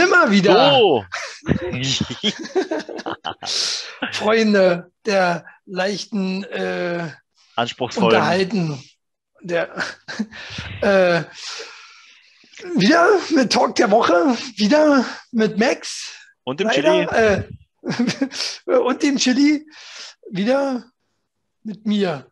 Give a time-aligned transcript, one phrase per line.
[0.00, 0.70] sind wir wieder.
[0.70, 1.04] So.
[4.12, 7.10] Freunde der leichten äh,
[7.56, 8.04] Anspruchsvoll.
[8.04, 8.82] Unterhalten.
[9.42, 9.70] Der,
[10.82, 11.24] äh,
[12.76, 16.14] wieder mit Talk der Woche, wieder mit Max.
[16.44, 17.48] Und dem leider, Chili.
[18.66, 19.66] Äh, und dem Chili,
[20.30, 20.84] wieder
[21.62, 22.26] mit mir.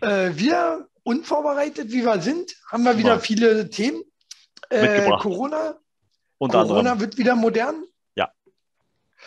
[0.00, 4.02] Äh, wieder unvorbereitet, wie wir sind, haben wir wieder viele Themen.
[4.70, 5.08] Äh.
[5.18, 5.78] Corona,
[6.38, 7.00] Unter Corona anderem.
[7.00, 7.84] wird wieder modern.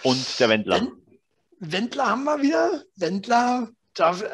[0.04, 0.80] Und der Wendler.
[0.82, 0.92] Wen-
[1.60, 2.84] Wendler haben wir wieder.
[2.96, 4.28] Wendler darf, äh,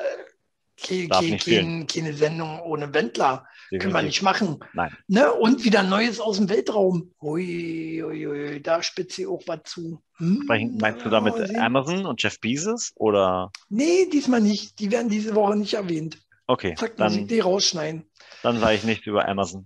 [0.78, 3.48] ke, Darf ke, kein, keine Sendung ohne Wendler.
[3.70, 4.06] Können wir Definitiv.
[4.08, 4.60] nicht machen.
[4.74, 4.96] Nein.
[5.08, 5.34] Ne?
[5.34, 7.14] Und wieder Neues aus dem Weltraum.
[7.20, 10.04] Ui, ui, ui, da spitze ich auch was zu.
[10.18, 10.42] Hm?
[10.44, 11.58] Sprechen- Meinst du damit sehen.
[11.60, 12.92] Amazon und Jeff Bezos?
[12.96, 13.52] Oder?
[13.70, 14.78] Nee, diesmal nicht.
[14.80, 16.20] Die werden diese Woche nicht erwähnt.
[16.46, 18.06] Okay, Zack, muss ich dann, die rausschneiden.
[18.44, 19.66] dann sage ich nichts über Amazon.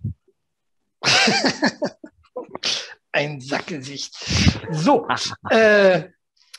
[3.12, 4.14] Ein Sackgesicht.
[4.72, 5.08] So,
[5.50, 6.10] äh,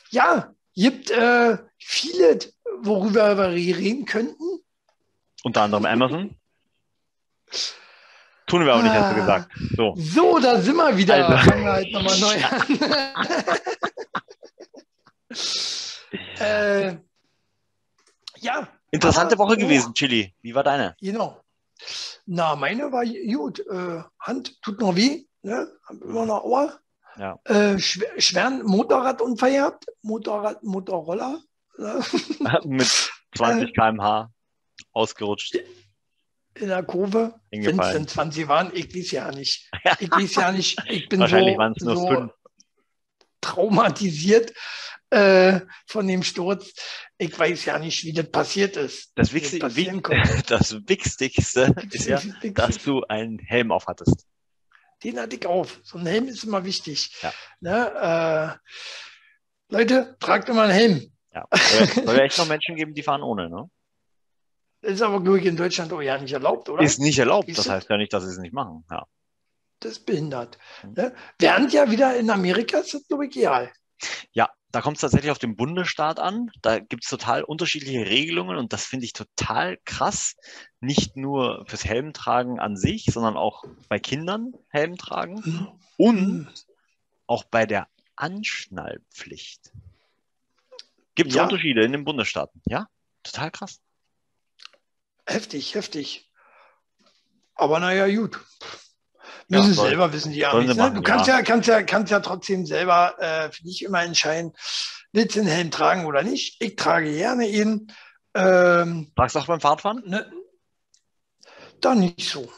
[0.09, 2.39] ja, gibt äh, viele,
[2.81, 4.59] worüber wir reden könnten.
[5.43, 6.35] Unter anderem Amazon.
[8.47, 9.51] Tun wir aber nicht, hast du gesagt.
[9.77, 9.93] So.
[9.97, 11.15] So, da sind wir wieder.
[11.25, 11.49] Also.
[11.49, 12.61] Fangen wir halt nochmal neu an.
[16.39, 16.97] äh,
[18.39, 19.59] ja, Interessante Aber- Woche oh.
[19.59, 20.33] gewesen, Chili.
[20.41, 20.95] Wie war deine?
[20.99, 21.41] genau.
[22.25, 23.59] Na, meine war gut.
[23.67, 25.25] Äh, Hand tut noch weh.
[25.43, 25.67] Ne?
[25.89, 26.79] Immer noch Ohr.
[27.17, 27.39] Ja.
[27.45, 29.85] Äh, schwer, schweren Motorradunfall gehabt.
[30.01, 31.39] Motorrad, Motorroller.
[31.77, 32.03] Ne?
[32.65, 34.31] Mit 20 km/h
[34.93, 35.57] ausgerutscht.
[36.55, 37.39] In der Kurve.
[37.49, 39.69] Wenn es denn 20 waren, ich weiß ja nicht.
[39.99, 40.77] Ich weiß ja nicht.
[40.87, 42.33] Ich bin Wahrscheinlich so, waren es nur so fünf.
[43.39, 44.53] traumatisiert
[45.11, 46.73] äh, von dem Sturz.
[47.17, 49.11] Ich weiß ja nicht, wie das passiert ist.
[49.15, 50.43] Das, konnte.
[50.47, 52.21] das Wichtigste ist ja,
[52.53, 54.25] dass du einen Helm auf hattest.
[55.03, 55.79] Den hatte ich auf.
[55.83, 57.11] So ein Helm ist immer wichtig.
[57.21, 57.33] Ja.
[57.59, 58.59] Ne,
[59.69, 61.11] äh, Leute, tragt immer einen Helm.
[61.33, 61.47] Ja.
[62.05, 63.69] Soll, ja echt noch Menschen geben, die fahren ohne, ne?
[64.81, 66.83] Das ist aber, glaube ich, in Deutschland auch ja nicht erlaubt, oder?
[66.83, 67.45] Ist nicht erlaubt.
[67.45, 68.83] Siehst Das heißt ja nicht, dass sie es nicht machen.
[68.89, 69.05] Ja.
[69.79, 70.57] das ist behindert.
[70.81, 70.93] Hm.
[70.93, 71.15] Ne?
[71.39, 73.71] Während ja wieder in Amerika ist das, glaube ich, egal.
[74.33, 76.51] Ja, da kommt es tatsächlich auf den Bundesstaat an.
[76.61, 80.35] Da gibt es total unterschiedliche Regelungen und das finde ich total krass.
[80.79, 85.67] Nicht nur fürs Helmtragen an sich, sondern auch bei Kindern Helm tragen Hm.
[85.97, 86.47] und
[87.27, 89.71] auch bei der Anschnallpflicht.
[91.15, 91.43] Gibt es Ja.
[91.43, 92.61] Unterschiede in den Bundesstaaten?
[92.65, 92.87] Ja,
[93.23, 93.81] total krass.
[95.25, 96.31] Heftig, heftig.
[97.55, 98.39] Aber naja, gut.
[99.59, 100.75] Müssen soll- selber wissen, die Amis.
[100.75, 100.91] Ne?
[100.93, 101.37] Du kannst ja.
[101.37, 104.53] ja, kannst ja, kannst ja trotzdem selber äh, für dich immer entscheiden,
[105.11, 106.61] willst du den Helm tragen oder nicht.
[106.61, 107.91] Ich trage gerne ihn.
[108.33, 110.03] Ähm, Tragst du auch beim Fahrradfahren?
[110.05, 110.31] ne?
[111.81, 112.49] Da nicht so.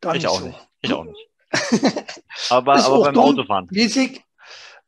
[0.00, 0.46] Da Ich nicht auch so.
[0.46, 0.58] nicht.
[0.80, 1.28] Ich auch nicht.
[2.50, 3.24] Aber, aber beim dumm.
[3.24, 3.68] Autofahren.
[3.72, 4.22] Ich,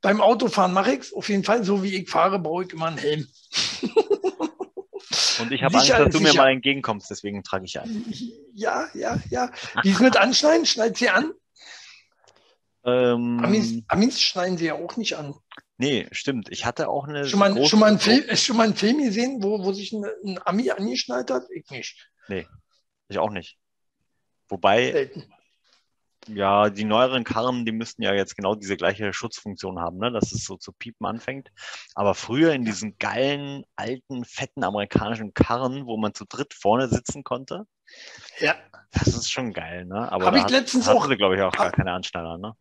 [0.00, 1.62] beim Autofahren mache ich es auf jeden Fall.
[1.62, 3.26] So wie ich fahre, brauche ich immer einen Helm.
[5.40, 8.04] Und ich habe Angst, dass du mir mal entgegenkommst, deswegen trage ich einen.
[8.54, 9.50] Ja, ja, ja.
[9.82, 10.66] Wie ist mit Anschneiden?
[10.66, 11.32] Schneid sie an?
[12.84, 15.34] Ähm, Amis, Amis schneiden sie ja auch nicht an.
[15.76, 16.48] nee, stimmt.
[16.50, 18.76] Ich hatte auch eine Schon mal, große- schon, mal einen Film, äh, schon mal einen
[18.76, 21.44] Film gesehen, wo, wo sich ein, ein Ami angeschnallt hat?
[21.50, 22.08] Ich nicht.
[23.08, 23.58] Ich auch nicht.
[24.48, 25.32] Wobei, Selten.
[26.28, 30.10] Ja, die neueren Karren, die müssten ja jetzt genau diese gleiche Schutzfunktion haben, ne?
[30.12, 31.50] dass es so zu piepen anfängt.
[31.94, 37.24] Aber früher in diesen geilen, alten, fetten amerikanischen Karren, wo man zu dritt vorne sitzen
[37.24, 37.66] konnte,
[38.40, 38.54] Ja.
[38.92, 40.10] das ist schon geil, ne?
[40.10, 42.54] Aber Hab da ich hat- letztens auch- sie, glaube ich, auch gar keine Anschneider, ne?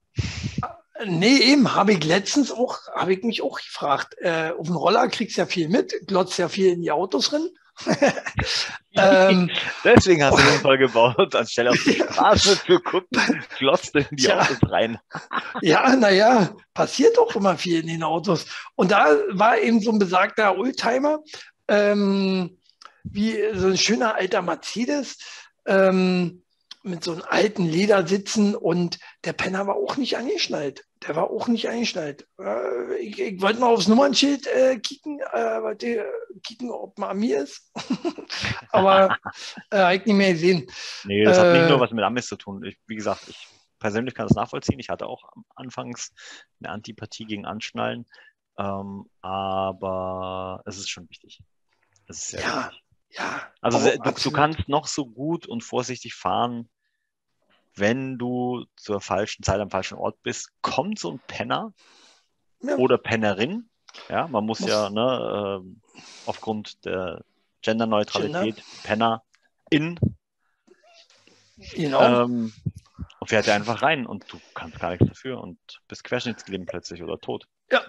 [1.05, 4.15] Nee, eben, habe ich letztens auch, habe ich mich auch gefragt.
[4.19, 7.29] Äh, auf dem Roller kriegst du ja viel mit, glotzt ja viel in die Autos
[7.29, 7.49] drin.
[8.95, 9.49] ähm,
[9.83, 14.23] Deswegen hast du den voll gebaut, anstelle auf die Straße zu gucken, glotzt in die
[14.23, 14.41] Tja.
[14.41, 14.97] Autos rein.
[15.61, 18.45] ja, naja, passiert auch immer viel in den Autos.
[18.75, 21.19] Und da war eben so ein besagter Oldtimer,
[21.67, 22.57] ähm,
[23.03, 25.17] wie so ein schöner alter Mercedes,
[25.65, 26.43] ähm,
[26.83, 30.85] mit so einem alten Ledersitzen und der Penner war auch nicht angeschnallt.
[31.07, 32.27] Der war auch nicht angeschnallt.
[32.39, 36.05] Äh, ich, ich wollte mal aufs Nummernschild äh, kicken, äh, wollte, äh,
[36.43, 37.71] kicken, ob man an mir ist.
[38.71, 39.15] Aber
[39.71, 40.67] äh, hab ich nicht mehr gesehen.
[41.03, 42.63] Nee, das hat nicht Äh, nur was mit Amis zu tun.
[42.63, 43.47] Ich, wie gesagt, ich
[43.79, 44.79] persönlich kann das nachvollziehen.
[44.79, 45.23] Ich hatte auch
[45.55, 46.11] anfangs
[46.59, 48.05] eine Antipathie gegen Anschnallen.
[48.57, 51.41] Ähm, aber es ist schon wichtig.
[52.07, 52.83] Ist Ja, wichtig.
[53.11, 53.51] ja.
[53.61, 56.69] Also du, du kannst noch so gut und vorsichtig fahren,
[57.75, 61.73] wenn du zur falschen Zeit am falschen Ort bist, kommt so ein Penner
[62.61, 62.77] Ja.
[62.77, 63.69] oder Pennerin.
[64.09, 65.81] Ja, man muss, Muss- ja ne, ähm,
[66.25, 67.23] aufgrund der
[67.61, 69.23] Genderneutralität Penner
[69.69, 69.99] in
[71.57, 72.23] Genau.
[72.25, 72.53] ähm,
[73.19, 75.57] Und fährt er einfach rein und du kannst gar nichts dafür und
[75.87, 77.47] bist querschnittsgelähmt plötzlich oder tot.
[77.71, 77.81] Ja,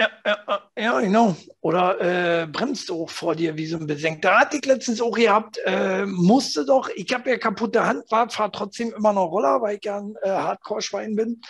[0.00, 1.36] ja, ja, ja, genau.
[1.60, 4.40] Oder äh, bremst auch vor dir wie so ein Besenkter.
[4.40, 8.50] Hatte ich letztens auch gehabt, äh, musste doch, ich habe ja kaputte Hand, war, fahre
[8.50, 11.42] trotzdem immer noch Roller, weil ich ja ein äh, Hardcore-Schwein bin.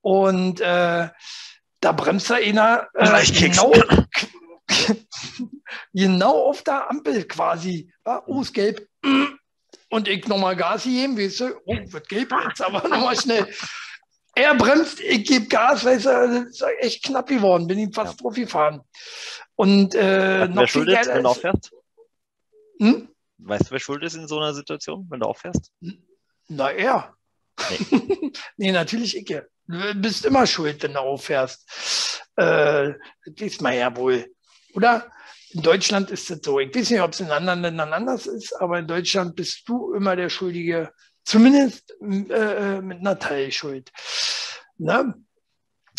[0.00, 1.08] Und äh,
[1.80, 3.70] da bremst da einer äh, genau,
[5.92, 7.92] genau auf der Ampel quasi.
[8.06, 8.88] Ja, oh, ist gelb.
[9.90, 13.46] Und ich nochmal Gas geben, weißt du, oh, wird gelb jetzt, aber nochmal schnell.
[14.40, 18.14] Er bremst, ich gebe Gas, weißt du, das ist echt knapp geworden, bin ihm fast
[18.14, 18.16] ja.
[18.22, 18.80] drauf gefahren.
[19.54, 21.70] Und äh, noch wer schuld ist, wenn du auffährst?
[22.78, 23.08] Hm?
[23.36, 25.70] Weißt du, wer schuld ist in so einer Situation, wenn du auffährst?
[26.48, 27.14] Na, er.
[27.68, 29.26] Nee, nee natürlich ich.
[29.66, 32.22] Du bist immer schuld, wenn du auffährst.
[32.36, 32.94] Äh,
[33.26, 34.26] das man ja wohl.
[34.72, 35.12] Oder?
[35.50, 36.60] In Deutschland ist das so.
[36.60, 39.92] Ich weiß nicht, ob es in anderen Ländern anders ist, aber in Deutschland bist du
[39.92, 40.94] immer der Schuldige,
[41.30, 43.90] zumindest äh, äh mit einer Teilschuld.
[44.78, 45.14] Ne?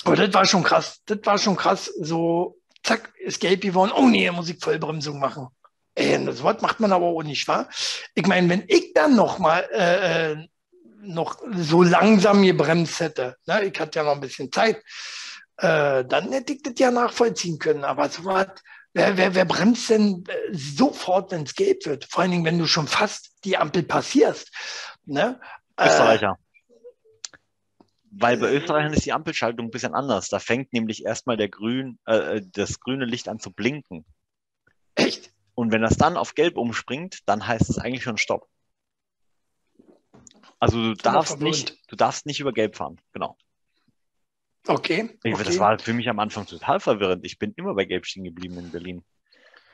[0.04, 1.02] Aber das war schon krass.
[1.06, 1.86] Das war schon krass.
[2.00, 3.92] So, zack, ist gelb geworden.
[3.96, 5.48] Oh nee, muss ich Vollbremsung machen.
[5.96, 7.70] Ey, das Wort macht man aber auch nicht, wahr?
[8.16, 10.48] Ich meine, wenn ich dann noch mal äh, äh,
[11.02, 13.66] noch so langsam gebremst hätte, ne?
[13.66, 14.78] ich hatte ja noch ein bisschen Zeit,
[15.58, 17.84] äh, dann hätte ich das ja nachvollziehen können.
[17.84, 18.48] Aber so was,
[18.94, 22.06] wer, wer, wer bremst denn äh, sofort, wenn es gelb wird?
[22.06, 24.50] Vor allen Dingen, wenn du schon fast die Ampel passierst.
[25.12, 25.40] Ne?
[25.76, 26.38] Äh, Österreicher.
[28.12, 30.30] Weil bei Österreichern ist die Ampelschaltung ein bisschen anders.
[30.30, 34.06] Da fängt nämlich erstmal der grün, äh, das grüne Licht an zu blinken.
[34.96, 35.34] Echt?
[35.54, 38.48] Und wenn das dann auf gelb umspringt, dann heißt es eigentlich schon Stopp.
[40.60, 43.38] Also du darfst nicht, du darfst nicht über gelb fahren, genau.
[44.68, 45.44] Okay, okay.
[45.44, 47.26] Das war für mich am Anfang total verwirrend.
[47.26, 49.04] Ich bin immer bei Gelb stehen geblieben in Berlin.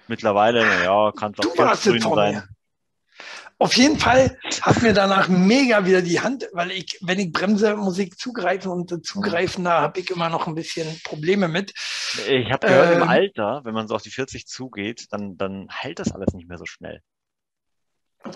[0.08, 2.36] Mittlerweile, ja, kann es auch grün sein.
[2.36, 2.48] Mir.
[3.60, 7.76] Auf jeden Fall hat mir danach mega wieder die Hand, weil ich, wenn ich bremse,
[7.76, 11.74] muss ich zugreifen und zugreifen, da habe ich immer noch ein bisschen Probleme mit.
[12.28, 15.68] Ich habe gehört, ähm, im Alter, wenn man so auf die 40 zugeht, dann, dann
[15.72, 17.02] hält das alles nicht mehr so schnell.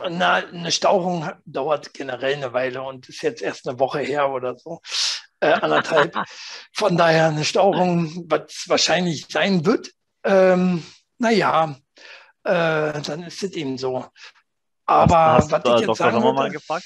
[0.09, 4.57] Na, eine Stauchung dauert generell eine Weile und ist jetzt erst eine Woche her oder
[4.57, 4.81] so
[5.39, 6.15] äh, anderthalb.
[6.73, 9.91] Von daher eine Stauchung, was wahrscheinlich sein wird.
[10.23, 10.83] Ähm,
[11.17, 11.75] naja,
[12.43, 14.05] äh, dann ist es eben so.
[14.85, 16.21] Aber hast, hast was ich jetzt Dr.
[16.21, 16.85] sagen gefragt?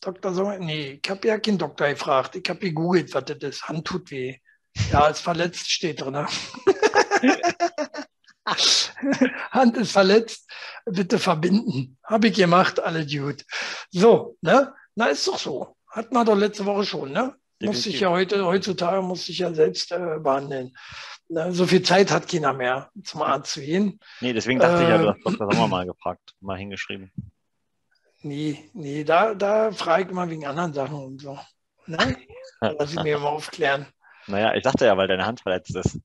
[0.00, 0.34] Dr.
[0.34, 0.58] Sommer?
[0.58, 2.36] Nee, ich habe ja keinen Doktor gefragt.
[2.36, 3.68] Ich habe gegoogelt, was das ist.
[3.68, 4.38] Hand tut weh.
[4.92, 6.14] Ja, ist verletzt, steht drin.
[9.50, 10.48] Hand ist verletzt,
[10.84, 11.98] bitte verbinden.
[12.04, 13.44] Habe ich gemacht, alle gut.
[13.90, 14.72] So, ne?
[14.94, 15.76] Na, ist doch so.
[15.88, 17.34] Hatten wir doch letzte Woche schon, ne?
[17.62, 20.76] Muss ich ja heute, heutzutage muss ich ja selbst äh, behandeln.
[21.28, 23.98] So viel Zeit hat keiner mehr, zum Arzt zu gehen.
[24.20, 25.52] Nee, deswegen dachte äh, ich ja, du hast ähm, Dr.
[25.52, 27.10] Sommer mal gefragt, mal hingeschrieben.
[28.22, 31.38] Nee, nee, da, da frage ich mal wegen anderen Sachen und so.
[31.86, 32.16] Ne?
[32.60, 33.86] Lass ich mir mal aufklären.
[34.26, 36.00] Naja, ich dachte ja, weil deine Hand verletzt ist.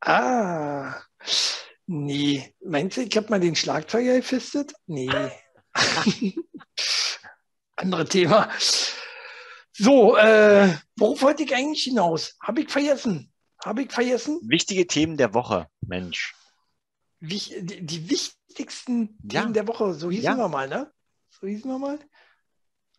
[0.00, 0.94] Ah,
[1.86, 2.54] nee.
[2.64, 4.72] Meinst du, ich habe mal den Schlagzeuger gefistet?
[4.86, 5.10] Nee.
[7.76, 8.50] andere Thema.
[9.72, 12.36] So, äh, worauf wollte ich eigentlich hinaus?
[12.40, 13.32] Habe ich vergessen?
[13.64, 14.40] Habe ich vergessen?
[14.44, 16.34] Wichtige Themen der Woche, Mensch.
[17.20, 19.40] Wie, die, die, wichtigsten ja.
[19.40, 20.36] Themen der Woche, so hießen ja.
[20.36, 20.92] wir mal, ne?
[21.30, 21.98] So hießen wir mal?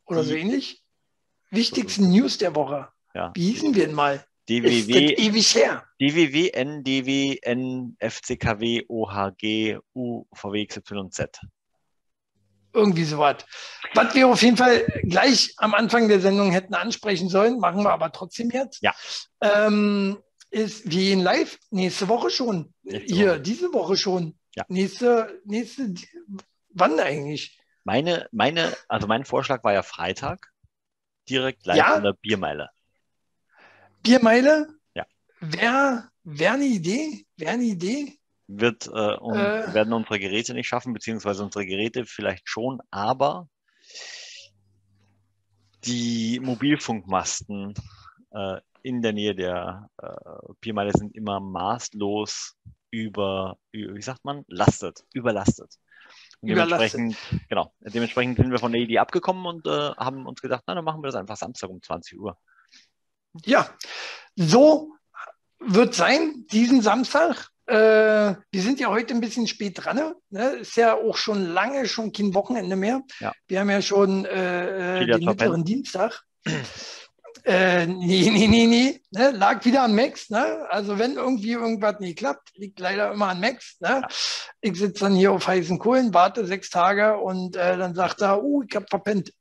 [0.06, 0.84] Oder die, so ähnlich?
[1.52, 2.90] Wichtigsten News der Woche.
[3.14, 3.32] Ja.
[3.36, 4.26] Wie hießen wir denn mal?
[4.48, 5.88] DWW, ewig her.
[6.00, 11.40] DWW, NDW, NFCKW, OHG, UVW, XYZ.
[12.76, 13.38] Irgendwie sowas.
[13.94, 17.92] Was wir auf jeden Fall gleich am Anfang der Sendung hätten ansprechen sollen, machen wir
[17.92, 18.82] aber trotzdem jetzt.
[18.82, 18.94] Ja.
[19.42, 20.18] Ähm,
[20.50, 22.74] ist, wir gehen live nächste Woche schon.
[22.84, 23.42] Nächste Hier, Woche.
[23.42, 24.38] diese Woche schon.
[24.56, 24.66] Ja.
[24.68, 25.94] Nächste, nächste,
[26.70, 27.60] wann eigentlich?
[27.84, 30.52] Meine, meine, also mein Vorschlag war ja Freitag,
[31.30, 31.96] direkt live ja?
[31.98, 32.70] in der Biermeile.
[34.02, 34.68] Biermeile?
[34.94, 35.06] Ja.
[35.40, 37.26] Wäre wär eine Idee?
[37.38, 38.18] Wäre eine Idee?
[38.48, 39.74] Wird, äh, und äh.
[39.74, 43.48] werden unsere Geräte nicht schaffen, beziehungsweise unsere Geräte vielleicht schon, aber
[45.86, 47.74] die Mobilfunkmasten
[48.32, 52.56] äh, in der Nähe der äh, Piermeile sind immer maßlos
[52.92, 55.76] über, wie sagt man, lastet, überlastet.
[56.42, 57.18] Und dementsprechend,
[57.50, 60.86] genau, dementsprechend sind wir von der Idee abgekommen und äh, haben uns gedacht, na, dann
[60.86, 62.38] machen wir das einfach Samstag um 20 Uhr.
[63.44, 63.70] Ja,
[64.36, 64.94] so
[65.60, 67.50] wird sein, diesen Samstag.
[67.68, 70.14] Äh, wir sind ja heute ein bisschen spät dran.
[70.30, 70.50] Ne?
[70.62, 73.02] Ist ja auch schon lange, schon kein Wochenende mehr.
[73.20, 73.34] Ja.
[73.48, 76.24] Wir haben ja schon äh, äh den mittleren Dienstag.
[77.44, 79.02] Äh, nee, nee, nee, nee.
[79.12, 79.32] Ne?
[79.32, 80.30] Lag wieder an Max.
[80.30, 80.66] Ne?
[80.70, 83.78] Also wenn irgendwie irgendwas nicht klappt, liegt leider immer an Max.
[83.82, 84.02] Ne?
[84.62, 88.44] Ich sitze dann hier auf heißen Kohlen, warte sechs Tage und äh, dann sagt er,
[88.44, 89.32] uh, ich habe verpennt.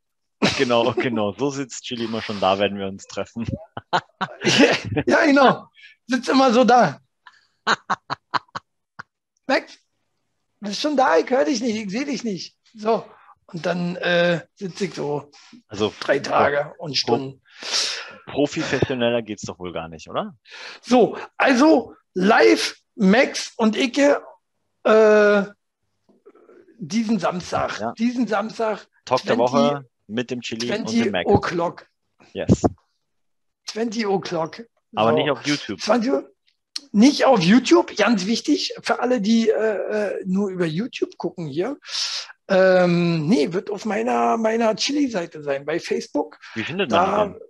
[0.58, 1.32] Genau, genau.
[1.32, 3.46] So sitzt Chili immer schon da, wenn wir uns treffen.
[5.06, 5.66] ja, genau.
[6.06, 7.00] Sitzt immer so da.
[9.46, 9.78] Max,
[10.60, 11.18] bist schon da?
[11.18, 12.56] Ich höre dich nicht, ich sehe dich nicht.
[12.74, 13.04] So.
[13.46, 15.30] Und dann äh, sitze ich so
[15.68, 17.42] Also drei Tage und Stunden.
[18.26, 20.36] professioneller geht's doch wohl gar nicht, oder?
[20.80, 24.22] So, also live Max und Icke
[24.84, 25.42] äh,
[26.78, 27.78] diesen Samstag.
[27.80, 27.92] Ja.
[27.92, 31.26] Diesen Samstag Talk der 20 Woche mit dem Chili und 20 dem Mac.
[31.26, 31.86] O'clock.
[32.32, 32.62] Yes.
[33.66, 34.64] 20 O'clock.
[34.94, 35.16] Aber So.
[35.16, 35.80] nicht auf YouTube.
[35.80, 36.33] 20 Uhr.
[36.94, 41.76] Nicht auf YouTube, ganz wichtig für alle, die äh, äh, nur über YouTube gucken hier.
[42.46, 46.38] Ähm, nee, wird auf meiner, meiner Chili-Seite sein, bei Facebook.
[46.54, 47.40] Wie findet man Da die denn?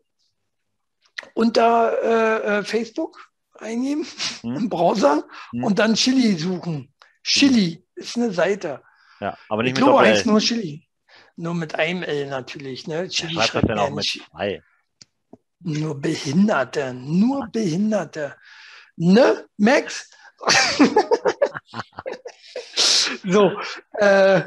[1.35, 4.07] unter äh, äh, Facebook eingeben
[4.41, 4.57] Hm?
[4.57, 5.65] im Browser Hm.
[5.65, 6.95] und dann Chili suchen.
[7.23, 8.83] Chili ist eine Seite.
[9.21, 10.89] Ja, aber Ich nicht mit Doppel heißt nur Chili.
[11.37, 12.87] Nur mit einem L natürlich.
[12.87, 13.09] Ne?
[13.09, 14.63] Chili Schreibt man auch mit zwei?
[15.61, 18.37] Nur Behinderte, nur Behinderte.
[18.97, 20.11] Ne, Max?
[23.25, 23.53] so,
[23.95, 24.43] äh,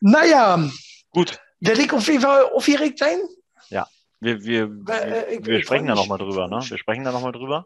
[0.00, 0.70] naja,
[1.10, 3.20] Gut, werde ich auf jeden Fall aufgeregt sein?
[4.22, 6.60] wir, wir, Weil, äh, wir, wir sprechen da nochmal drüber, ne?
[6.62, 7.64] Wir sprechen da nochmal drüber.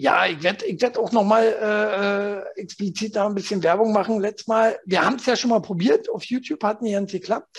[0.00, 4.20] Ja, ich werde ich werd auch nochmal äh, äh, explizit da ein bisschen Werbung machen.
[4.20, 7.58] Letztes Mal, wir haben es ja schon mal probiert, auf YouTube hat nicht ganz geklappt.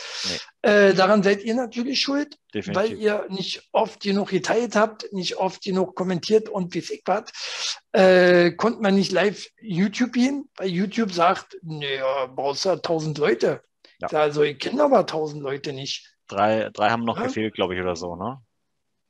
[0.62, 2.98] Äh, daran seid ihr natürlich schuld, weil Definitiv.
[3.00, 7.78] ihr nicht oft genug geteilt habt, nicht oft genug kommentiert und wie ich was.
[7.92, 13.64] Äh, konnte man nicht live YouTube gehen, weil YouTube sagt, naja, brauchst du 1000 Leute.
[14.00, 14.08] Ja.
[14.18, 16.16] Also ich kenne aber 1000 Leute nicht.
[16.30, 17.24] Drei, drei haben noch Ja.
[17.26, 18.40] gefehlt, glaube ich, oder so, ne?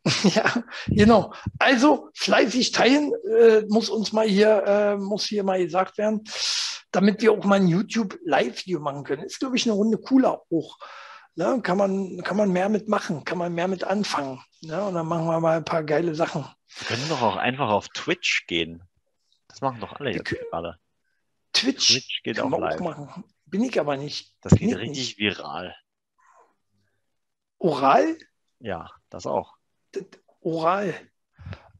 [0.36, 1.34] Ja, genau.
[1.58, 6.24] Also fleißig teilen äh, muss uns mal hier, äh, muss hier mal gesagt werden,
[6.92, 9.24] damit wir auch mal ein YouTube Live-Video machen können.
[9.24, 10.78] Ist, glaube ich, eine Runde cooler auch.
[11.36, 11.62] Ne?
[11.62, 14.42] Kann, man, kann man mehr mitmachen, kann man mehr mit anfangen.
[14.62, 14.84] Ne?
[14.84, 16.46] Und dann machen wir mal ein paar geile Sachen.
[16.78, 18.84] Wir können doch auch einfach auf Twitch gehen.
[19.48, 20.78] Das machen doch alle jetzt gerade.
[21.54, 22.75] Twitch, Twitch geht auch live.
[22.75, 23.24] auch machen.
[23.46, 24.36] Bin ich aber nicht.
[24.42, 25.20] Das Bin geht ich richtig nicht.
[25.20, 25.75] viral.
[27.58, 28.18] Oral?
[28.60, 29.59] Ja, das auch.
[30.41, 30.93] Oral.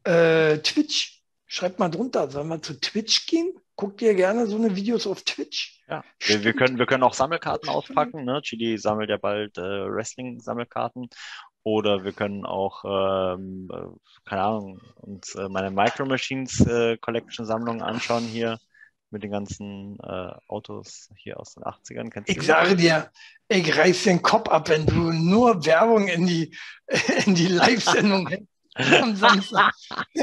[0.04, 1.22] Äh, Twitch.
[1.46, 2.30] Schreibt mal drunter.
[2.30, 3.52] Sollen wir zu Twitch gehen?
[3.76, 5.82] Guckt ihr gerne so eine Videos auf Twitch?
[5.88, 6.04] Ja.
[6.20, 8.24] Wir, wir, können, wir können auch Sammelkarten auspacken.
[8.24, 8.40] Ne?
[8.42, 11.08] Chili sammelt ja bald äh, Wrestling-Sammelkarten.
[11.62, 17.44] Oder wir können auch, ähm, äh, keine Ahnung, uns äh, meine Micro Machines äh, Collection
[17.44, 18.58] Sammlung anschauen hier
[19.10, 22.10] mit den ganzen äh, Autos hier aus den 80ern.
[22.10, 23.10] Kennst Ich sage dir,
[23.48, 26.56] ich reiß den Kopf ab, wenn du nur Werbung in die,
[27.26, 28.48] in die Live-Sendung hängst
[29.02, 29.74] am Samstag.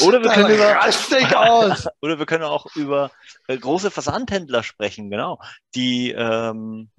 [0.00, 1.90] Oder wir können über.
[2.02, 3.10] Oder wir können auch über
[3.46, 5.40] äh, große Versandhändler sprechen, genau,
[5.74, 6.90] die ähm,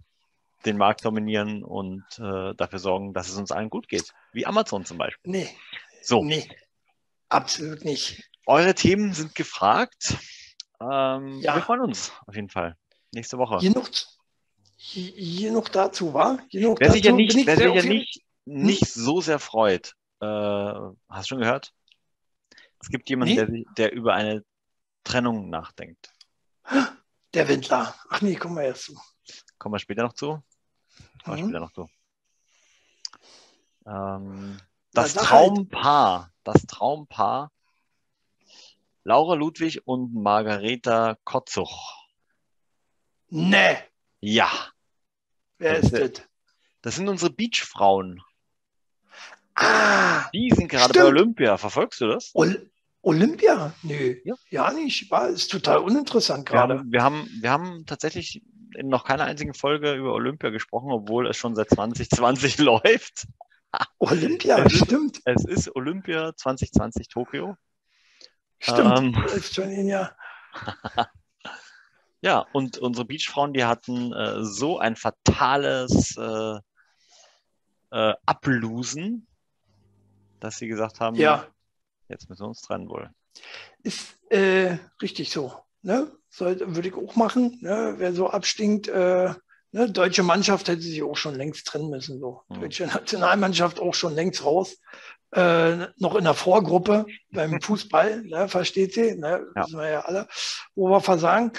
[0.66, 4.14] den Markt dominieren und äh, dafür sorgen, dass es uns allen gut geht.
[4.34, 5.32] Wie Amazon zum Beispiel.
[5.32, 5.50] Nee,
[6.02, 6.50] So, nee,
[7.30, 8.30] absolut nicht.
[8.46, 10.18] eure Themen sind gefragt.
[10.82, 11.56] Ähm, Ja.
[11.56, 12.76] Wir freuen uns auf jeden Fall.
[13.12, 13.58] Nächste Woche.
[13.58, 13.90] Genug,
[15.54, 16.38] noch dazu, war?
[16.50, 20.96] Genug Wer sich ja nicht, wer sich ja nicht, nicht so sehr freut, äh, hast
[21.10, 21.74] du schon gehört?
[22.82, 23.66] Es gibt jemanden, Nee.
[23.76, 24.44] der, der über eine
[25.04, 26.14] Trennung nachdenkt.
[27.34, 27.94] Der Windler.
[28.10, 29.00] Ach nee, kommen wir erst zu.
[29.58, 30.42] Kommen wir später noch zu?
[31.24, 31.50] Kommen wir Mhm.
[31.50, 31.90] später noch zu.
[33.86, 34.58] Ähm,
[34.94, 35.28] das halt.
[35.28, 37.52] Traumpaar, das Traumpaar
[39.04, 41.96] Laura Ludwig und Margareta Kotzuch.
[43.30, 43.78] Nee,
[44.22, 44.50] Ja,
[45.58, 46.28] wer Das ist ist das?
[46.82, 48.22] das sind unsere Beachfrauen.
[49.56, 51.08] Ah, Die sind gerade bei Stimmt.
[51.20, 51.58] Olympia.
[51.58, 52.32] Verfolgst du das?
[52.34, 52.70] Ol
[53.02, 53.74] Olympia?
[53.84, 54.36] Nö, Ja.
[54.50, 55.10] ja, nicht.
[55.12, 56.80] War, ist total uninteressant Wir gerade.
[56.80, 58.42] haben, wir, haben, wir haben tatsächlich
[58.76, 63.28] in noch keiner einzigen Folge über Olympia gesprochen, obwohl es schon seit 2020 läuft.
[64.00, 65.20] Olympia, Es ist- stimmt.
[65.26, 67.56] Es ist Olympia 2020 Tokio.
[68.60, 69.16] Stimmt.
[69.58, 69.88] Ähm.
[69.88, 70.16] Jahr.
[72.22, 76.60] Ja, und unsere Beachfrauen, die hatten äh, so ein fatales äh,
[77.92, 79.26] äh, Ablosen,
[80.42, 81.48] dass sie gesagt haben, Ja,
[82.10, 83.10] jetzt müssen wir uns trennen wohl.
[83.84, 85.54] ist äh, richtig so.
[85.82, 86.12] Ne?
[86.30, 87.58] Sollte, würde ich auch machen.
[87.62, 87.96] Ne?
[87.98, 89.34] Wer so abstinkt, äh,
[89.72, 89.90] ne?
[89.92, 92.20] deutsche Mannschaft hätte sich auch schon längst trennen müssen.
[92.20, 92.42] So.
[92.50, 92.62] Mhm.
[92.62, 94.78] Deutsche Nationalmannschaft auch schon längst raus.
[95.32, 98.48] Äh, noch in der Vorgruppe beim Fußball, ne?
[98.48, 99.16] versteht sie?
[99.16, 99.46] Ne?
[99.56, 99.64] Ja.
[99.64, 100.28] Wissen wir ja alle,
[100.76, 101.52] wo wir versagen.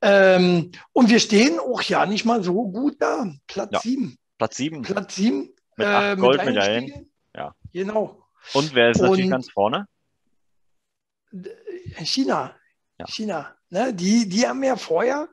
[0.00, 3.26] Ähm, und wir stehen auch ja nicht mal so gut da.
[3.48, 3.80] Platz Ja.
[3.80, 4.16] sieben.
[4.38, 5.54] Platz 7 Platz sieben.
[5.76, 7.10] Mit äh, acht mit Goldmedaillen.
[7.34, 7.54] Ja.
[7.72, 8.22] Genau.
[8.52, 9.86] Und wer ist natürlich Und- ganz vorne?
[12.04, 12.54] China.
[12.98, 13.06] Ja.
[13.06, 13.54] China.
[13.70, 13.92] Ne?
[13.94, 15.28] Die, die haben ja vorher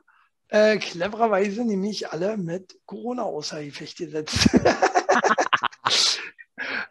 [0.54, 4.50] äh, clevererweise nämlich alle mit Corona außer Gefecht gesetzt.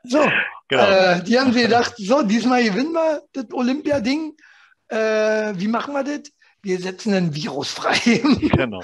[0.03, 0.19] so,
[0.67, 0.83] Genau.
[0.83, 4.35] äh, die haben sich gedacht, so, diesmal gewinnen wir das Olympia-Ding.
[4.87, 6.31] Äh, wie machen wir das?
[6.61, 7.97] Wir setzen ein Virus frei
[8.53, 8.81] genau.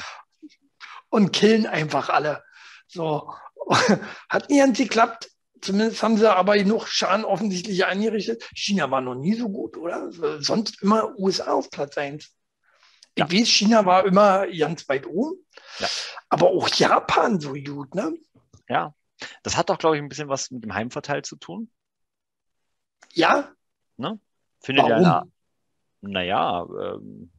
[1.09, 2.43] und killen einfach alle.
[2.87, 3.33] So,
[4.29, 5.29] hat nie ganz geklappt.
[5.61, 8.49] Zumindest haben sie aber genug Schaden offensichtlich angerichtet.
[8.55, 10.09] China war noch nie so gut, oder?
[10.41, 12.31] Sonst immer USA auf Platz 1.
[13.15, 13.31] Ich Ja.
[13.31, 15.45] weiß, China war immer ganz weit oben.
[15.79, 15.87] Ja.
[16.29, 18.13] Aber auch Japan so gut, ne?
[18.67, 18.93] Ja.
[19.43, 21.69] Das hat doch, glaube ich, ein bisschen was mit dem Heimvorteil zu tun.
[23.13, 23.51] Ja,
[24.61, 25.03] Findet ja, warum?
[25.03, 25.23] na,
[26.01, 27.31] naja, ähm,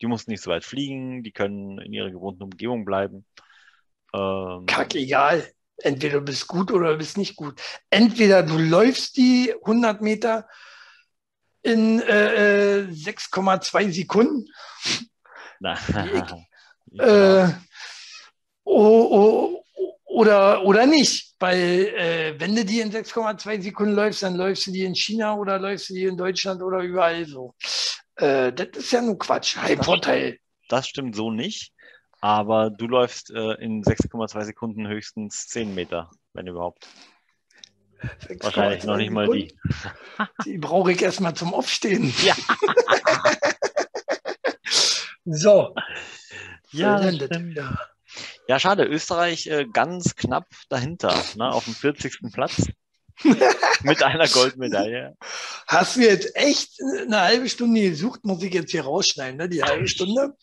[0.00, 3.26] die mussten nicht so weit fliegen, die können in ihrer gewohnten Umgebung bleiben.
[4.14, 5.46] Ähm, Kack, egal.
[5.78, 7.60] Entweder du bist gut oder du bist nicht gut.
[7.90, 10.48] Entweder du läufst die 100 Meter
[11.62, 15.00] in äh, äh, 6,2 Sekunden na,
[16.98, 17.48] äh,
[18.64, 19.64] o- o-
[20.04, 21.34] oder, oder nicht.
[21.38, 25.36] Weil äh, wenn du die in 6,2 Sekunden läufst, dann läufst du die in China
[25.36, 27.54] oder läufst du die in Deutschland oder überall so.
[28.16, 29.56] Äh, das ist ja nur Quatsch.
[29.56, 30.38] Heimvorteil.
[30.68, 31.72] das stimmt so nicht.
[32.20, 36.88] Aber du läufst äh, in 6,2 Sekunden höchstens 10 Meter, wenn überhaupt.
[38.40, 39.56] Wahrscheinlich noch nicht mal die.
[40.44, 42.12] Die brauche ich erstmal zum Aufstehen.
[42.24, 42.34] Ja.
[45.30, 45.74] so.
[46.70, 47.88] Ja, wieder.
[48.46, 48.84] Ja, schade.
[48.84, 52.32] Österreich äh, ganz knapp dahinter, ne, auf dem 40.
[52.32, 52.66] Platz.
[53.82, 55.16] mit einer Goldmedaille.
[55.66, 59.48] Hast du jetzt echt eine halbe Stunde gesucht, muss ich jetzt hier rausschneiden, ne?
[59.48, 60.36] die halbe Stunde,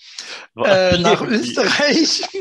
[0.58, 2.24] äh, nach Österreich.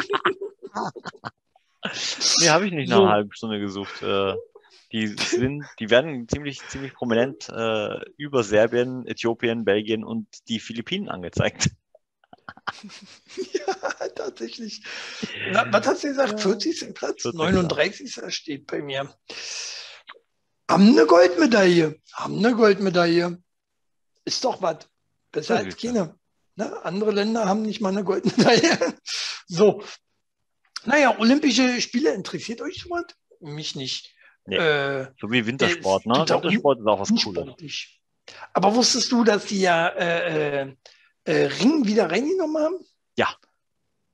[2.40, 3.02] Nee, habe ich nicht nach So.
[3.02, 4.02] einer halben Stunde gesucht.
[4.02, 4.33] Äh,
[4.90, 11.11] die sind, die werden ziemlich, ziemlich prominent äh, über Serbien, Äthiopien, Belgien und die Philippinen
[11.11, 11.72] angezeigt.
[13.52, 14.82] ja, tatsächlich.
[15.52, 16.40] Na, was hast du gesagt?
[16.40, 16.94] 40.
[16.94, 17.22] Platz?
[17.22, 17.34] 40.
[17.38, 18.14] 39.
[18.28, 19.14] steht bei mir.
[20.70, 22.00] Haben eine Goldmedaille.
[22.14, 23.42] Haben eine Goldmedaille.
[24.24, 24.88] Ist doch was.
[25.32, 25.92] Besser als sicher.
[25.92, 26.18] keine.
[26.56, 26.84] Ne?
[26.84, 28.78] Andere Länder haben nicht mal eine Goldmedaille.
[29.46, 29.82] so.
[30.84, 33.04] Naja, Olympische Spiele interessiert euch sowas?
[33.40, 34.14] Mich nicht.
[34.46, 34.56] Nee.
[34.56, 36.14] Äh, So wie Wintersport, ne?
[36.14, 37.87] total un- Wintersport ist auch was Cooles.
[38.52, 40.74] Aber wusstest du, dass die ja äh,
[41.24, 42.84] äh, Ring wieder reingenommen haben?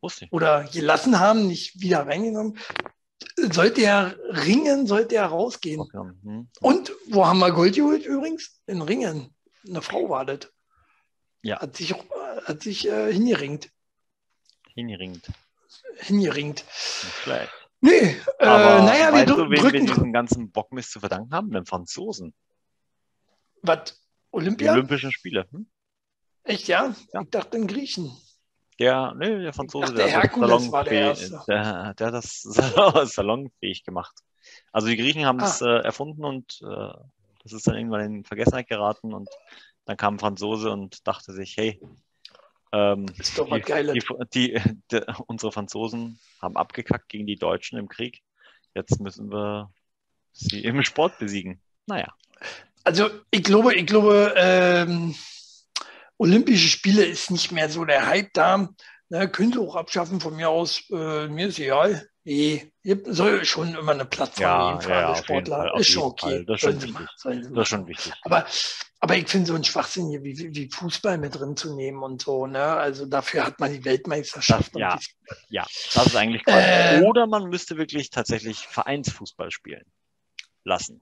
[0.00, 0.32] Wusste ich.
[0.32, 2.58] Oder gelassen haben, nicht wieder reingenommen?
[3.36, 5.80] Sollte er ringen, sollte er rausgehen.
[5.80, 6.10] Okay.
[6.22, 6.48] Hm.
[6.60, 8.60] Und wo haben wir Gold geholt übrigens?
[8.66, 9.34] In Ringen.
[9.66, 10.50] Eine Frau war das.
[11.42, 11.60] Ja.
[11.60, 11.94] Hat sich,
[12.44, 13.70] hat sich äh, hingeringt.
[14.74, 15.26] Hingeringt.
[15.98, 16.64] Hingeringt.
[17.22, 17.52] Schlecht.
[17.82, 19.86] Nee, äh, Aber naja, wir du, wen wir drücken.
[19.86, 21.50] diesen ganzen Bockmist zu verdanken haben?
[21.50, 22.34] Den Franzosen.
[23.62, 23.84] Was?
[23.84, 23.92] Die
[24.32, 24.72] Olympia?
[24.72, 25.46] Olympischen Spiele.
[25.50, 25.66] Hm?
[26.44, 26.94] Echt, ja?
[27.12, 27.22] Ja.
[27.22, 28.10] Ich dachte in Griechen.
[28.78, 31.44] Der, nee, der Franzose, der, hat das Herkules war der salonfähig- Erste.
[31.48, 32.42] der, der hat das
[33.14, 34.14] salonfähig gemacht.
[34.72, 35.44] Also die Griechen haben Ah.
[35.46, 36.92] es äh, erfunden und äh,
[37.42, 39.28] das ist dann irgendwann in Vergessenheit geraten und
[39.84, 41.80] dann kam ein Franzose und dachte sich, hey,
[42.72, 43.94] ähm, Ist doch die, Geiles.
[44.32, 44.60] die, die,
[44.92, 48.22] die, unsere Franzosen haben abgekackt gegen die Deutschen im Krieg.
[48.74, 49.70] Jetzt müssen wir
[50.32, 51.60] sie im Sport besiegen.
[51.86, 52.14] Naja,
[52.84, 55.14] Also ich glaube, ich glaube, ähm,
[56.20, 58.68] Olympische Spiele ist nicht mehr so der Hype da.
[59.08, 60.82] Ne, können sie auch abschaffen von mir aus.
[60.90, 62.06] Äh, mir ist egal.
[62.24, 62.70] Nee,
[63.06, 65.56] soll schon immer eine Plattform Ja, geben für ja, alle Sportler.
[65.56, 66.26] Fall, ist schon okay.
[66.26, 66.44] Fall.
[66.44, 66.92] Das ist schon wichtig.
[66.92, 68.12] machen, das ist schon wichtig.
[68.22, 68.46] Aber,
[69.00, 72.20] aber ich finde so einen Schwachsinn hier wie, wie, Fußball mit drin zu nehmen und
[72.20, 72.46] so.
[72.46, 72.62] Ne?
[72.62, 74.74] Also dafür hat man die Weltmeisterschaft.
[74.74, 74.96] Das- ja.
[74.98, 76.42] die, Ja, das ist eigentlich.
[76.46, 77.00] Äh.
[77.02, 79.86] Oder man müsste wirklich tatsächlich Vereinsfußball spielen
[80.64, 81.00] lassen.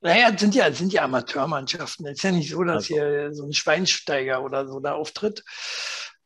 [0.00, 2.06] Naja, es sind ja, sind ja Amateurmannschaften.
[2.06, 2.94] Es ist ja nicht so, dass Also.
[2.94, 5.44] hier so ein Schweinsteiger oder so da auftritt.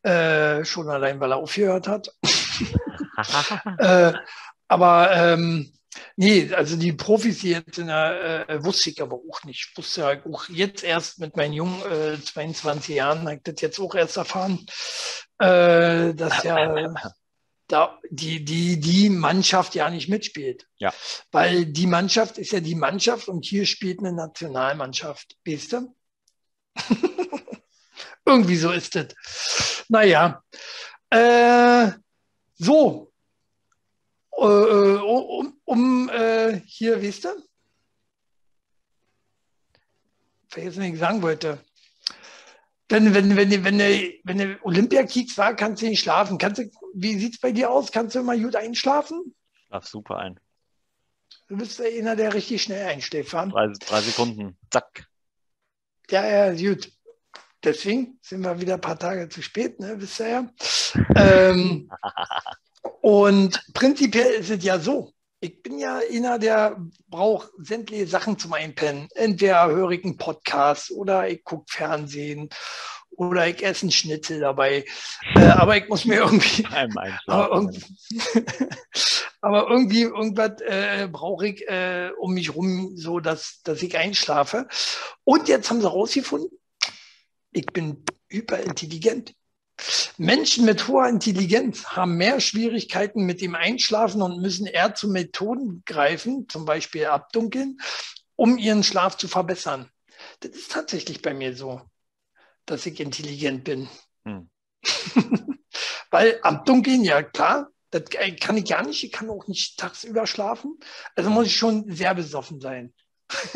[0.03, 2.09] Äh, schon allein, weil er aufgehört hat.
[3.79, 4.13] äh,
[4.67, 5.73] aber ähm,
[6.15, 9.69] nee, also die Profis, die jetzt in der, äh, wusste ich aber auch nicht.
[9.69, 13.61] Ich wusste ja auch jetzt erst mit meinen jungen äh, 22 Jahren, habe ich das
[13.61, 14.65] jetzt auch erst erfahren,
[15.39, 16.93] äh, dass ja
[17.67, 20.67] da die, die, die Mannschaft ja nicht mitspielt.
[20.77, 20.93] Ja.
[21.31, 25.37] Weil die Mannschaft ist ja die Mannschaft und hier spielt eine Nationalmannschaft.
[25.45, 25.95] Weißt du?
[28.25, 29.85] Irgendwie so ist es.
[29.89, 30.43] Naja.
[31.09, 31.91] Äh,
[32.55, 33.11] so.
[34.37, 37.29] Äh, äh, um, um äh, hier, weißt du?
[40.49, 41.59] Vergessen, was ich sagen wollte.
[42.89, 46.37] Wenn, wenn, wenn, wenn, wenn, wenn du Olympiakieks war, kannst du nicht schlafen.
[46.37, 47.91] Kannst du, wie sieht es bei dir aus?
[47.91, 49.33] Kannst du immer gut einschlafen?
[49.67, 50.39] Schlaf super ein.
[51.47, 53.33] Du bist einer, der richtig schnell einschläft.
[53.33, 53.45] wa?
[53.45, 54.57] Drei, drei Sekunden.
[54.71, 55.07] Zack.
[56.09, 56.91] Ja, ja, gut.
[57.63, 60.49] Deswegen sind wir wieder ein paar Tage zu spät, ne, wisst ihr ja.
[61.15, 61.89] Ähm,
[63.01, 65.14] und prinzipiell ist es ja so.
[65.45, 66.75] Ich bin ja einer, der
[67.07, 69.07] braucht sämtliche Sachen zum Einpennen.
[69.13, 72.49] Entweder höre ich einen Podcast oder ich gucke Fernsehen
[73.11, 74.85] oder ich esse einen Schnitzel dabei.
[75.35, 76.65] Äh, aber ich muss mir irgendwie,
[77.27, 77.83] aber irgendwie,
[79.41, 84.67] aber irgendwie irgendwas äh, brauche ich äh, um mich rum, so dass, dass ich einschlafe.
[85.25, 86.49] Und jetzt haben sie rausgefunden,
[87.51, 89.35] ich bin hyperintelligent.
[90.17, 95.83] Menschen mit hoher Intelligenz haben mehr Schwierigkeiten mit dem Einschlafen und müssen eher zu Methoden
[95.85, 97.79] greifen, zum Beispiel abdunkeln,
[98.35, 99.89] um ihren Schlaf zu verbessern.
[100.39, 101.81] Das ist tatsächlich bei mir so,
[102.65, 103.89] dass ich intelligent bin.
[104.25, 104.49] Hm.
[106.11, 108.03] Weil abdunkeln, ja klar, das
[108.39, 109.03] kann ich gar nicht.
[109.03, 110.79] Ich kann auch nicht tagsüber schlafen.
[111.15, 112.93] Also muss ich schon sehr besoffen sein.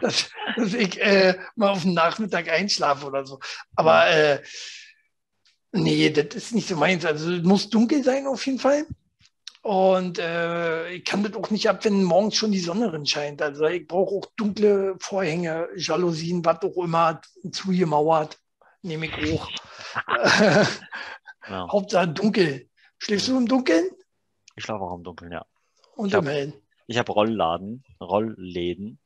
[0.00, 3.40] dass, dass ich äh, mal auf den Nachmittag einschlafe oder so.
[3.74, 4.42] Aber äh,
[5.74, 7.04] nee, das ist nicht so meins.
[7.04, 8.86] Also es muss dunkel sein auf jeden Fall.
[9.62, 13.40] Und äh, ich kann das auch nicht ab, wenn morgens schon die Sonne drin scheint.
[13.40, 18.38] Also ich brauche auch dunkle Vorhänge, Jalousien, was auch immer, zugemauert,
[18.82, 19.48] nehme ich hoch.
[21.48, 21.66] Ja.
[21.72, 22.68] Hauptsache dunkel.
[22.98, 23.86] Schläfst du im Dunkeln
[24.56, 25.44] Ich schlafe auch im Dunkeln, ja.
[25.96, 26.52] und Ich hab- im Hellen?
[26.86, 28.98] Ich habe Rollladen, Rollläden.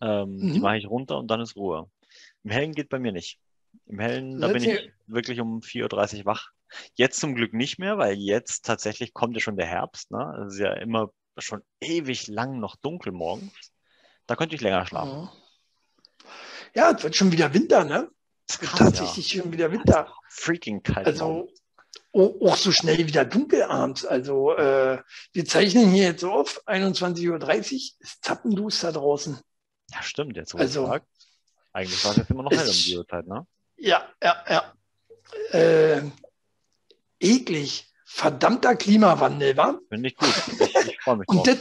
[0.00, 0.60] Ähm, Die Mhm.
[0.60, 1.90] mache ich runter und dann ist Ruhe.
[2.42, 3.38] Im Hellen geht bei mir nicht.
[3.86, 6.50] Im Hellen, da bin ich wirklich um 4.30 Uhr wach.
[6.94, 10.10] Jetzt zum Glück nicht mehr, weil jetzt tatsächlich kommt ja schon der Herbst.
[10.10, 10.44] Ne?
[10.46, 13.52] Es ist ja immer schon ewig lang noch dunkel morgens.
[14.26, 15.28] Da könnte ich länger schlafen.
[16.74, 18.08] Ja, es wird schon wieder Winter, ne?
[18.48, 18.86] Es wird krass, ja.
[18.86, 20.12] tatsächlich schon wieder Winter.
[20.28, 21.06] Freaking kalt.
[21.06, 21.48] Also
[22.12, 24.04] auch, so schnell wieder dunkel abends.
[24.04, 27.38] Also äh, wir zeichnen hier jetzt auf, 21.30 Uhr,
[28.00, 29.38] ist zappenduster draußen.
[29.90, 31.00] Ja, stimmt, jetzt wo also-.
[31.72, 33.46] Eigentlich war es jetzt immer noch hell um die Uhrzeit, ne?
[33.76, 34.72] Ja, ja, ja.
[35.52, 36.02] Äh,
[37.20, 37.90] eklig.
[38.04, 39.78] Verdammter Klimawandel, wa?
[39.88, 40.28] Finde ich gut.
[40.28, 41.28] Ich, ich freue mich.
[41.28, 41.58] Und das,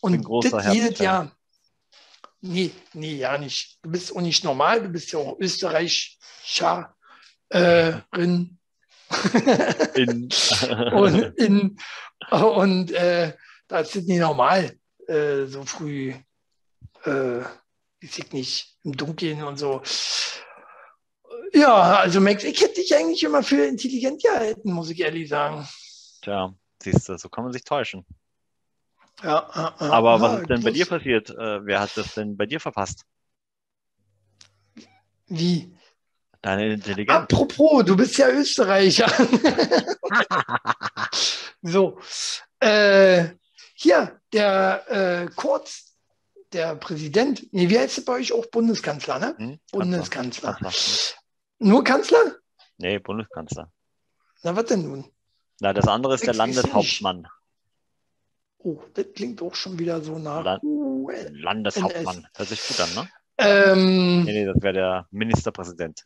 [0.00, 0.98] und das jedes.
[0.98, 1.34] Jahr.
[2.42, 3.78] Nee, nee, ja nicht.
[3.82, 6.96] Du bist auch nicht normal, du bist ja auch Österreicher.
[7.50, 7.92] Äh.
[8.16, 8.58] In,
[10.92, 11.78] und in,
[12.30, 13.34] und äh,
[13.68, 16.14] da ist es nicht normal, äh, so früh,
[17.04, 17.40] äh,
[18.00, 19.82] ich nicht, im Dunkeln und so.
[21.52, 25.66] Ja, also Max, ich hätte dich eigentlich immer für intelligent gehalten, muss ich ehrlich sagen.
[26.22, 28.04] Tja, siehst du, so kann man sich täuschen.
[29.22, 29.74] Ja, ja.
[29.78, 31.30] Aber ja, was ist denn bei dir passiert?
[31.30, 33.04] Äh, wer hat das denn bei dir verpasst?
[35.26, 35.74] Wie?
[36.42, 37.18] Deine Intelligenz.
[37.18, 39.10] Apropos, du bist ja Österreicher.
[41.62, 42.00] so,
[42.60, 43.28] äh,
[43.74, 45.94] hier, der äh, Kurz,
[46.52, 49.34] der Präsident, nee, wie heißt es bei euch auch Bundeskanzler, ne?
[49.36, 49.60] Hm?
[49.70, 50.54] Bundeskanzler.
[50.54, 51.20] Kanzler.
[51.60, 52.36] Nur Kanzler?
[52.78, 53.70] Nee, Bundeskanzler.
[54.42, 55.04] Na, was denn nun?
[55.60, 56.38] Na, das andere ist der Ich.
[56.38, 57.28] Landeshauptmann.
[58.58, 60.62] Oh, das klingt auch schon wieder so nach.
[60.62, 62.26] Uh, Landeshauptmann.
[62.34, 63.08] Hört sich gut an, ne?
[63.38, 66.02] ähm, Nee, nee, das wäre der Ministerpräsident.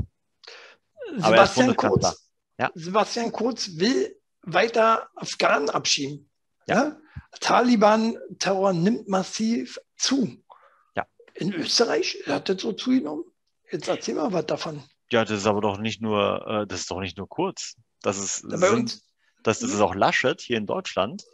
[1.16, 1.76] Er Sebastian.
[1.76, 2.70] Kurz, Ja.
[2.74, 6.28] Sebastian Kurz will weiter Afghanen abschieben.
[6.66, 6.74] Ja.
[6.76, 6.96] Ja.
[7.40, 10.42] Taliban-Terror nimmt massiv zu.
[10.96, 11.06] Ja.
[11.34, 13.24] In Österreich hat das so zugenommen.
[13.70, 14.82] Jetzt erzähl mal was davon.
[15.12, 17.76] Ja, das ist aber doch nicht nur, äh, das ist doch nicht nur kurz.
[18.00, 19.00] Das ist, sind,
[19.42, 21.24] das, das ist auch Laschet hier in Deutschland,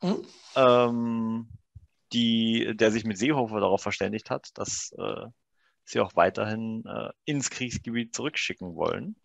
[0.00, 0.24] Hm?
[0.56, 1.48] ähm,
[2.12, 5.26] die, der sich mit Seehofer darauf verständigt hat, dass äh,
[5.84, 9.16] sie auch weiterhin äh, ins Kriegsgebiet zurückschicken wollen.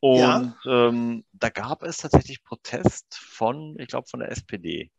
[0.00, 4.90] Und ähm, da gab es tatsächlich Protest von, ich glaube, von der SPD.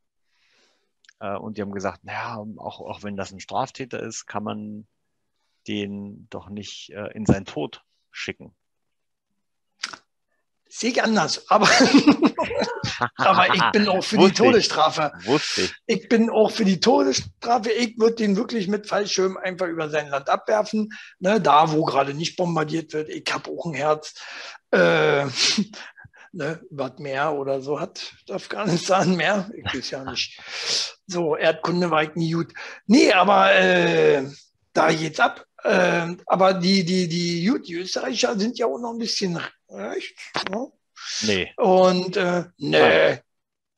[1.20, 4.88] Äh, und die haben gesagt, naja, auch, auch wenn das ein Straftäter ist, kann man
[5.68, 8.56] den doch nicht äh, in seinen Tod schicken.
[10.76, 11.68] Sehe ich anders, aber,
[13.18, 14.38] aber ich bin auch für die Wusste ich.
[14.38, 15.12] Todesstrafe.
[15.24, 15.74] Wusste ich.
[15.86, 17.70] Ich bin auch für die Todesstrafe.
[17.70, 20.92] Ich würde den wirklich mit Fallschirm einfach über sein Land abwerfen.
[21.20, 23.10] Ne, da, wo gerade nicht bombardiert wird.
[23.10, 24.16] Ich habe auch ein Herz.
[24.72, 25.26] Äh,
[26.32, 29.52] ne, was mehr oder so hat Afghanistan mehr.
[29.56, 30.40] Ich weiß ja nicht.
[31.06, 32.52] So, Erdkunde war ich nie gut.
[32.88, 34.28] Nee, aber äh,
[34.74, 35.46] da geht's ab.
[35.64, 40.16] Äh, aber die, die, die, gut, die Österreicher sind ja auch noch ein bisschen recht.
[40.50, 40.72] Ne?
[41.24, 43.20] Nee, Und äh, nee,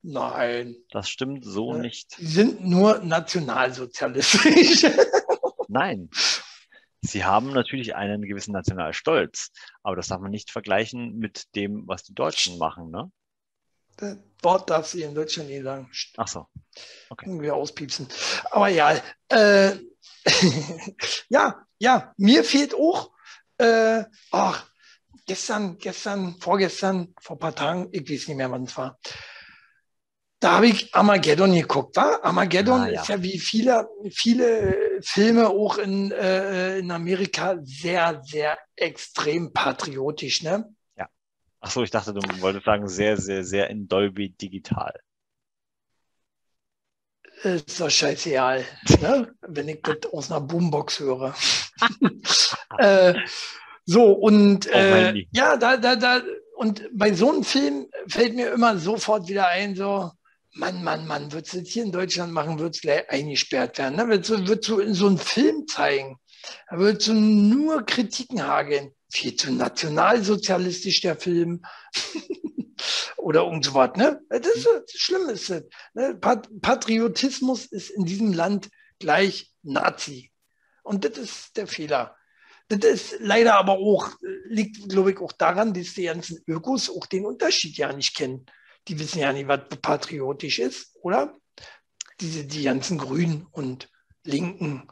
[0.02, 0.76] nein.
[0.92, 1.80] das stimmt so Ja.
[1.82, 2.12] nicht.
[2.18, 4.86] Sie sind nur nationalsozialistisch.
[5.68, 6.10] Nein.
[7.02, 9.52] Sie haben natürlich einen gewissen Nationalstolz,
[9.84, 12.90] aber das darf man nicht vergleichen mit dem, was die Deutschen machen.
[12.92, 13.12] Ne?
[13.98, 15.90] das Sport darfst du in Deutschland nicht sagen.
[16.18, 16.46] Ach so.
[17.10, 17.26] Okay.
[17.28, 18.08] Irgendwie auspiepsen.
[18.52, 19.78] Aber ja, äh,
[21.30, 23.12] ja, ja, mir fehlt auch,
[23.58, 24.66] äh, ach,
[25.26, 28.98] gestern, gestern, vorgestern, vor ein paar Tagen, ich weiß nicht mehr, wann es war.
[30.40, 31.96] Da habe ich Armageddon geguckt.
[31.96, 32.20] Wa?
[32.22, 33.02] Armageddon ah, ja.
[33.02, 40.44] ist ja wie viele, viele Filme auch in, äh, in Amerika sehr, sehr extrem patriotisch.
[40.44, 40.76] Ne?
[40.98, 41.08] Ja.
[41.62, 44.94] Achso, ich dachte, du wolltest sagen, sehr, sehr, sehr in Dolby digital.
[47.46, 48.66] Ist doch scheißegal,
[49.02, 49.32] ne?
[49.42, 51.36] wenn ich das aus einer Boombox höre.
[52.80, 53.14] äh,
[53.86, 56.24] so, und äh, ja, da, da, da,
[56.56, 60.10] und bei so einem Film fällt mir immer sofort wieder ein, so,
[60.54, 63.98] Mann, Mann, Mann, würdest du das hier in Deutschland machen, würdest du gleich eingesperrt werden.
[63.98, 64.08] Ne?
[64.08, 66.18] Würdest, du, würdest du in so einem Film zeigen,
[66.72, 68.92] da würdest du nur Kritiken hageln.
[69.12, 71.62] Viel zu nationalsozialistisch, der Film.
[73.18, 74.22] Oder irgend so was, ne?
[74.30, 75.64] Das ist, das schlimm ist das.
[75.94, 76.16] Ne?
[76.16, 80.32] Patriotismus ist in diesem Land gleich Nazi.
[80.84, 82.16] Und das ist der Fehler.
[82.68, 84.10] Das ist leider aber auch,
[84.46, 88.46] liegt, glaube ich, auch daran, dass die ganzen Ökos auch den Unterschied ja nicht kennen.
[88.88, 91.36] Die wissen ja nicht, was patriotisch ist, oder?
[92.20, 93.90] Diese, die ganzen Grünen und
[94.24, 94.88] Linken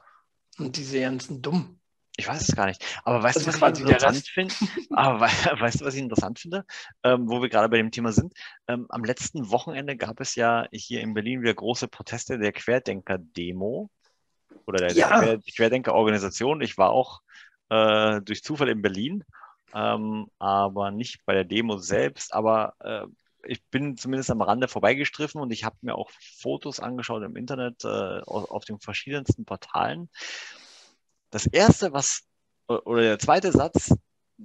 [0.58, 1.80] und diese ganzen Dummen.
[2.16, 2.84] Ich weiß es gar nicht.
[3.04, 4.54] Aber weißt du, was ich interessant finde?
[4.92, 5.22] Aber
[5.62, 6.66] weißt du, was ich interessant finde,
[7.04, 8.34] ähm, wo wir gerade bei dem Thema sind?
[8.68, 13.90] Ähm, am letzten Wochenende gab es ja hier in Berlin wieder große Proteste der Querdenker-Demo
[14.68, 15.22] oder der, ja.
[15.22, 16.62] der Querdenker-Organisation.
[16.62, 17.22] Ich war auch
[17.70, 19.24] äh, durch Zufall in Berlin,
[19.74, 22.32] ähm, aber nicht bei der Demo selbst.
[22.34, 23.08] Aber äh,
[23.46, 27.84] ich bin zumindest am Rande vorbeigestriffen und ich habe mir auch Fotos angeschaut im Internet
[27.84, 30.10] äh, auf, auf den verschiedensten Portalen.
[31.34, 32.22] Das erste, was,
[32.68, 33.92] oder der zweite Satz,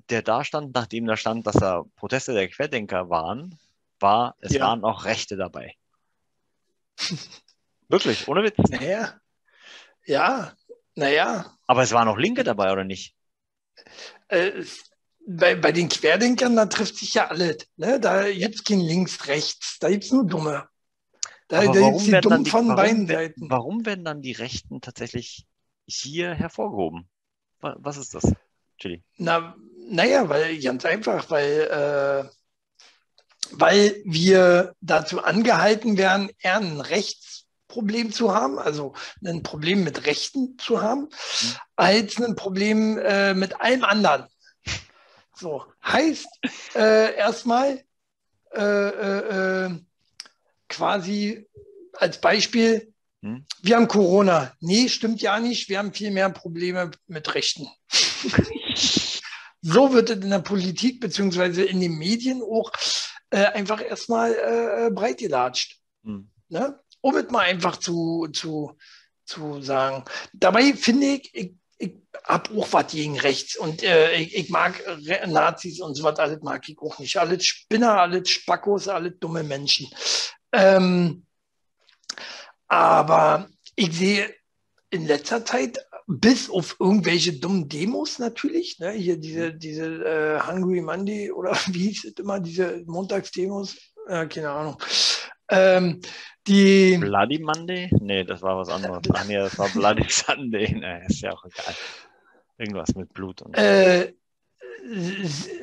[0.09, 3.59] der da stand, nachdem da stand, dass da Proteste der Querdenker waren,
[4.01, 4.64] war, es ja.
[4.64, 5.74] waren auch Rechte dabei.
[7.88, 8.57] Wirklich, ohne Witz.
[8.70, 9.20] Naja,
[10.07, 10.55] ja,
[10.94, 11.59] naja.
[11.66, 13.14] Aber es waren auch Linke dabei, oder nicht?
[14.29, 14.64] Äh,
[15.27, 17.68] bei, bei den Querdenkern, da trifft sich ja alles.
[17.77, 18.01] Ne?
[18.01, 20.66] Da gibt es kein links, rechts, da gibt es nur Dumme.
[21.48, 23.51] Da, da gibt es die Dummen von beiden Seiten.
[23.51, 25.46] Warum werden dann die Rechten tatsächlich
[25.88, 27.09] hier hervorgehoben?
[27.61, 28.33] Was ist das,
[28.79, 29.03] Chili?
[29.16, 29.57] Na,
[29.88, 32.31] naja, weil ganz einfach, weil, äh,
[33.53, 40.57] weil wir dazu angehalten werden, eher ein Rechtsproblem zu haben, also ein Problem mit Rechten
[40.59, 41.55] zu haben, mhm.
[41.77, 44.27] als ein Problem äh, mit allem anderen.
[45.35, 46.29] So, heißt
[46.74, 47.83] äh, erstmal
[48.53, 49.70] äh, äh, äh
[50.68, 51.48] quasi
[51.94, 53.44] als Beispiel, hm?
[53.62, 54.52] Wir haben Corona.
[54.61, 55.68] Nee, stimmt ja nicht.
[55.68, 57.68] Wir haben viel mehr Probleme mit Rechten.
[59.61, 62.70] so wird es in der Politik beziehungsweise in den Medien auch
[63.31, 65.78] äh, einfach erstmal äh, breit gelatscht.
[66.04, 66.31] Hm.
[66.48, 66.78] Ne?
[67.00, 68.76] Um es mal einfach zu, zu,
[69.24, 70.04] zu sagen.
[70.33, 74.81] Dabei finde ich, ich, ich habe auch was gegen rechts und äh, ich, ich, mag
[75.26, 77.16] Nazis und so was, alles mag ich auch nicht.
[77.16, 79.88] Alles Spinner, alles Spackos, alles dumme Menschen.
[80.52, 81.26] Ähm,
[82.68, 84.35] aber ich sehe
[84.90, 90.81] in letzter Zeit, bis auf irgendwelche dummen Demos natürlich, ne, hier diese, diese äh, Hungry
[90.81, 93.76] Monday oder wie hieß es immer, diese Montagsdemos,
[94.09, 94.83] äh, keine Ahnung.
[95.50, 96.00] Ähm,
[96.46, 97.90] die Bloody Monday?
[98.00, 99.02] Nee, das war was anderes.
[99.12, 100.74] Ach nee, das war Bloody Sunday.
[100.74, 101.74] Nee, ist ja auch egal.
[102.57, 103.57] Irgendwas mit Blut und.
[103.57, 104.14] Äh,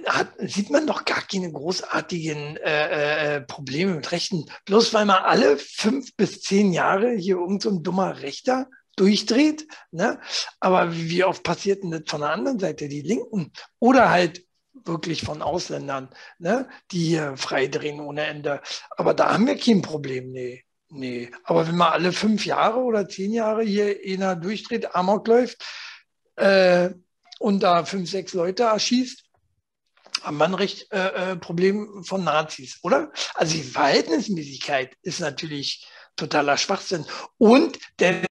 [0.08, 4.46] hat, sieht man doch gar keine großartigen äh, äh, Probleme mit Rechten.
[4.66, 9.68] Bloß weil man alle fünf bis zehn Jahre hier irgend so ein dummer Rechter durchdreht.
[9.92, 10.20] Ne?
[10.60, 13.52] Aber wie oft passiert denn das von der anderen Seite, die Linken?
[13.80, 16.68] Oder halt wirklich von Ausländern, ne?
[16.92, 18.62] die hier freidrehen ohne Ende.
[18.92, 20.64] Aber da haben wir kein Problem, nee.
[20.90, 25.66] Nee, aber wenn man alle fünf Jahre oder zehn Jahre hier einer durchdreht, Amok läuft,
[26.36, 26.92] äh,
[27.40, 29.24] und da fünf, sechs Leute erschießt,
[30.22, 33.12] haben wir ein recht äh, äh, Problem von Nazis, oder?
[33.34, 37.06] Also die Verhältnismäßigkeit ist natürlich totaler Schwachsinn.
[37.38, 38.26] Und der